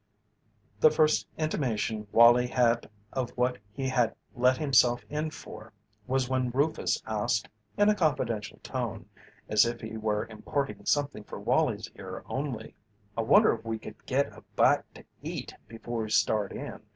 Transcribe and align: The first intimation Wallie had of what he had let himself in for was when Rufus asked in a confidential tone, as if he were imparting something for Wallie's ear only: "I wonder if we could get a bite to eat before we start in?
The 0.79 0.89
first 0.89 1.27
intimation 1.37 2.07
Wallie 2.11 2.47
had 2.47 2.89
of 3.13 3.29
what 3.37 3.59
he 3.71 3.87
had 3.89 4.15
let 4.33 4.57
himself 4.57 5.05
in 5.09 5.29
for 5.29 5.73
was 6.07 6.27
when 6.27 6.49
Rufus 6.49 7.03
asked 7.05 7.47
in 7.77 7.87
a 7.87 7.93
confidential 7.93 8.57
tone, 8.63 9.07
as 9.47 9.63
if 9.63 9.81
he 9.81 9.97
were 9.97 10.25
imparting 10.25 10.87
something 10.87 11.23
for 11.23 11.39
Wallie's 11.39 11.91
ear 11.97 12.23
only: 12.25 12.73
"I 13.15 13.21
wonder 13.21 13.53
if 13.53 13.63
we 13.63 13.77
could 13.77 14.03
get 14.07 14.35
a 14.35 14.41
bite 14.55 14.91
to 14.95 15.03
eat 15.21 15.53
before 15.67 16.01
we 16.01 16.09
start 16.09 16.51
in? 16.51 16.81